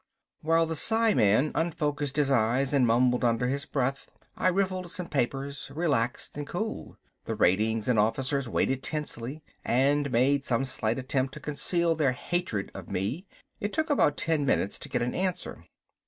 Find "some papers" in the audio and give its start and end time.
4.89-5.69